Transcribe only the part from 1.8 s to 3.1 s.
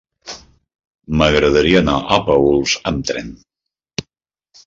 anar a Paüls amb